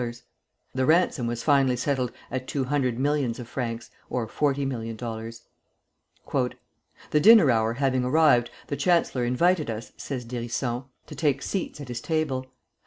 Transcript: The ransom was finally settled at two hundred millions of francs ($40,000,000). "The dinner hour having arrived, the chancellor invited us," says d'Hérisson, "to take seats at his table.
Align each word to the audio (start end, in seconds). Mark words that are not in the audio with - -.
The 0.73 0.87
ransom 0.87 1.27
was 1.27 1.43
finally 1.43 1.75
settled 1.75 2.11
at 2.31 2.47
two 2.47 2.63
hundred 2.63 2.97
millions 2.97 3.37
of 3.37 3.47
francs 3.47 3.91
($40,000,000). 4.09 6.53
"The 7.11 7.19
dinner 7.19 7.51
hour 7.51 7.73
having 7.73 8.03
arrived, 8.03 8.49
the 8.65 8.75
chancellor 8.75 9.25
invited 9.25 9.69
us," 9.69 9.91
says 9.97 10.25
d'Hérisson, 10.25 10.85
"to 11.05 11.13
take 11.13 11.43
seats 11.43 11.79
at 11.79 11.87
his 11.89 12.01
table. 12.01 12.47